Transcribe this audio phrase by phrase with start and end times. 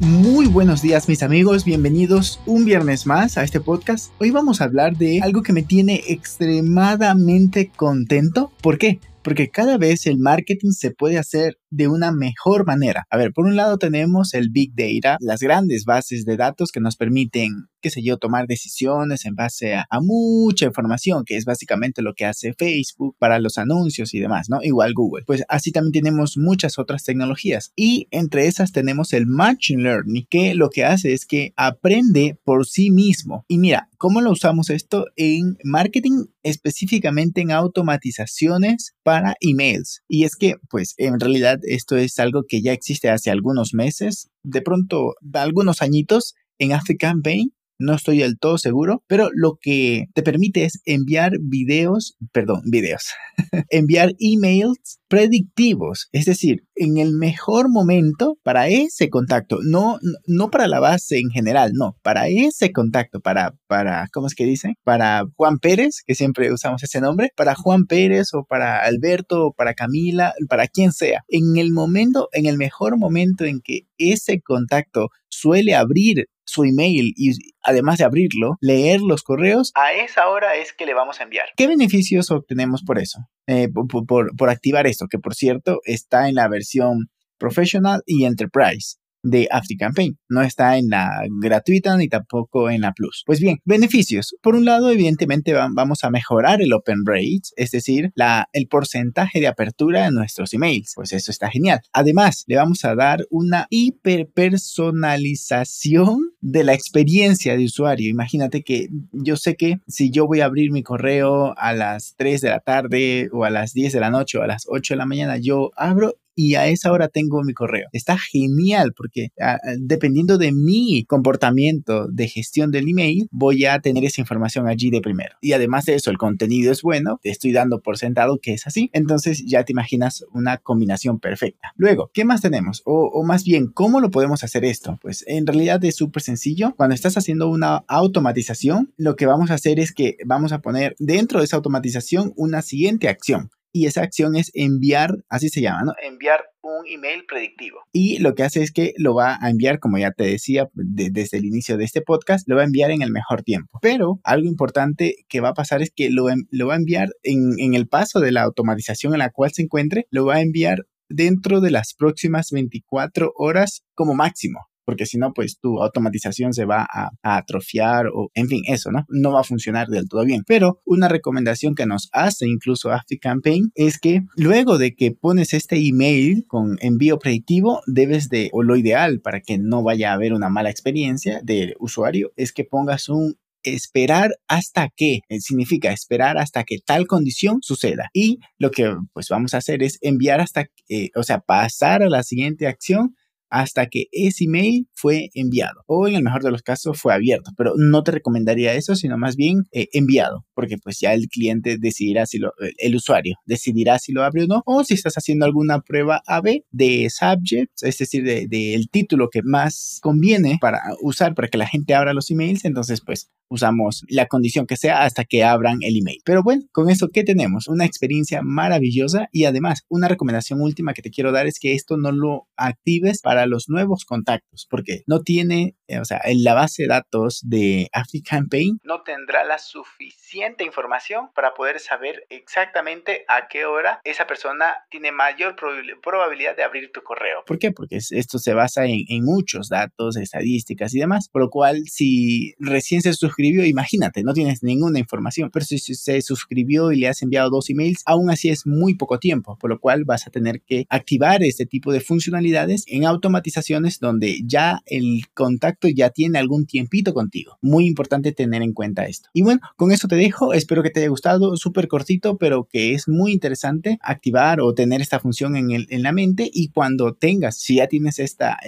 [0.00, 4.10] Muy buenos días mis amigos, bienvenidos un viernes más a este podcast.
[4.18, 8.50] Hoy vamos a hablar de algo que me tiene extremadamente contento.
[8.62, 8.98] ¿Por qué?
[9.20, 13.06] Porque cada vez el marketing se puede hacer de una mejor manera.
[13.10, 16.80] A ver, por un lado tenemos el Big Data, las grandes bases de datos que
[16.80, 22.02] nos permiten, qué sé yo, tomar decisiones en base a, mucha información, que es básicamente
[22.02, 24.62] lo que hace Facebook para los anuncios y demás, ¿no?
[24.62, 25.24] Igual Google.
[25.26, 27.72] Pues así también tenemos muchas otras tecnologías.
[27.76, 32.66] Y entre esas tenemos el Machine Learning, que lo que hace es que aprende por
[32.66, 33.44] sí mismo.
[33.46, 36.24] Y mira, ¿cómo lo usamos esto en marketing?
[36.42, 40.02] Específicamente en automatizaciones para emails.
[40.08, 44.30] Y es que, pues, en realidad esto es algo que ya existe hace algunos meses,
[44.42, 50.22] de pronto algunos añitos en AfriCampaign no estoy del todo seguro, pero lo que te
[50.22, 53.08] permite es enviar videos, perdón, videos,
[53.70, 60.68] enviar emails predictivos, es decir, en el mejor momento para ese contacto, no, no para
[60.68, 64.74] la base en general, no, para ese contacto, para, para, ¿cómo es que dicen?
[64.84, 69.52] Para Juan Pérez, que siempre usamos ese nombre, para Juan Pérez o para Alberto o
[69.52, 74.40] para Camila, para quien sea, en el momento, en el mejor momento en que ese
[74.40, 80.56] contacto suele abrir su email y además de abrirlo, leer los correos, a esa hora
[80.56, 81.46] es que le vamos a enviar.
[81.56, 83.20] ¿Qué beneficios obtenemos por eso?
[83.46, 88.99] Eh, por, por activar esto, que por cierto está en la versión professional y enterprise
[89.22, 90.18] de AfriCampaign.
[90.28, 93.24] No está en la gratuita ni tampoco en la Plus.
[93.26, 94.36] Pues bien, beneficios.
[94.42, 99.40] Por un lado, evidentemente vamos a mejorar el open rate, es decir, la, el porcentaje
[99.40, 100.92] de apertura de nuestros emails.
[100.94, 101.80] Pues eso está genial.
[101.92, 108.08] Además, le vamos a dar una hiperpersonalización de la experiencia de usuario.
[108.08, 112.40] Imagínate que yo sé que si yo voy a abrir mi correo a las 3
[112.40, 114.98] de la tarde o a las 10 de la noche o a las 8 de
[114.98, 117.88] la mañana, yo abro y a esa hora tengo mi correo.
[117.92, 124.04] Está genial porque ah, dependiendo de mi comportamiento de gestión del email, voy a tener
[124.04, 125.36] esa información allí de primero.
[125.40, 128.66] Y además de eso, el contenido es bueno, te estoy dando por sentado que es
[128.66, 131.72] así, entonces ya te imaginas una combinación perfecta.
[131.76, 132.82] Luego, ¿qué más tenemos?
[132.84, 134.98] O, o más bien, ¿cómo lo podemos hacer esto?
[135.00, 136.74] Pues en realidad es súper sencillo.
[136.76, 140.94] Cuando estás haciendo una automatización, lo que vamos a hacer es que vamos a poner
[140.98, 145.82] dentro de esa automatización una siguiente acción y esa acción es enviar, así se llama,
[145.84, 145.92] ¿no?
[146.02, 147.78] Enviar un email predictivo.
[147.92, 151.38] Y lo que hace es que lo va a enviar, como ya te decía desde
[151.38, 153.78] el inicio de este podcast, lo va a enviar en el mejor tiempo.
[153.80, 157.74] Pero algo importante que va a pasar es que lo, va a enviar en, en
[157.74, 161.60] el paso de la automatización en la cual se encuentre, lo va a enviar dentro
[161.60, 166.84] de las próximas 24 horas como máximo porque si no, pues tu automatización se va
[166.92, 169.06] a, atrofiar o, en fin, eso, ¿no?
[169.08, 170.42] No va a funcionar del todo bien.
[170.44, 175.76] Pero una recomendación que nos hace incluso AfriCampaign es que luego de que pones este
[175.76, 180.32] email con envío predictivo, debes de, o lo ideal para que no vaya a haber
[180.32, 186.36] una mala experiencia del usuario, es que pongas un esperar hasta que, eh, significa esperar
[186.36, 188.10] hasta que tal condición suceda.
[188.12, 192.08] Y lo que pues vamos a hacer es enviar hasta, eh, o sea, pasar a
[192.08, 193.14] la siguiente acción
[193.50, 197.50] hasta que ese email fue enviado o en el mejor de los casos fue abierto,
[197.56, 201.78] pero no te recomendaría eso, sino más bien eh, enviado, porque pues ya el cliente
[201.78, 205.46] decidirá si lo, el usuario decidirá si lo abre o no, o si estás haciendo
[205.46, 211.34] alguna prueba AB de subjects, es decir, del de, título que más conviene para usar
[211.34, 215.24] para que la gente abra los emails, entonces pues usamos la condición que sea hasta
[215.24, 216.20] que abran el email.
[216.24, 217.66] Pero bueno, con esto, ¿qué tenemos?
[217.66, 221.96] Una experiencia maravillosa y además una recomendación última que te quiero dar es que esto
[221.96, 226.54] no lo actives para los nuevos contactos, porque no tiene, eh, o sea, en la
[226.54, 233.48] base de datos de AfriCampaign no tendrá la suficiente información para poder saber exactamente a
[233.48, 235.56] qué hora esa persona tiene mayor
[236.02, 237.44] probabilidad de abrir tu correo.
[237.46, 237.72] ¿Por qué?
[237.72, 242.54] Porque esto se basa en, en muchos datos, estadísticas y demás, por lo cual si
[242.58, 247.22] recién se suscribe imagínate, no tienes ninguna información, pero si se suscribió y le has
[247.22, 250.62] enviado dos emails, aún así es muy poco tiempo, por lo cual vas a tener
[250.62, 256.66] que activar este tipo de funcionalidades en automatizaciones donde ya el contacto ya tiene algún
[256.66, 257.58] tiempito contigo.
[257.60, 259.28] Muy importante tener en cuenta esto.
[259.32, 262.94] Y bueno, con eso te dejo, espero que te haya gustado, súper cortito, pero que
[262.94, 267.14] es muy interesante activar o tener esta función en, el, en la mente y cuando
[267.14, 268.58] tengas, si ya tienes esta,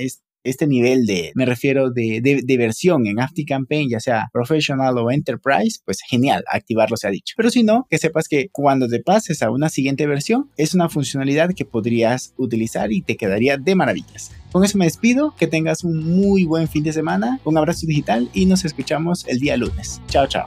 [0.45, 5.81] este nivel de, me refiero de, de, versión en ActiveCampaign, ya sea professional o enterprise,
[5.85, 7.35] pues genial, activarlo se ha dicho.
[7.37, 10.89] Pero si no, que sepas que cuando te pases a una siguiente versión, es una
[10.89, 14.33] funcionalidad que podrías utilizar y te quedaría de maravillas.
[14.51, 18.29] Con eso me despido, que tengas un muy buen fin de semana, un abrazo digital
[18.35, 20.01] y nos escuchamos el día lunes.
[20.09, 20.47] Chao, chao.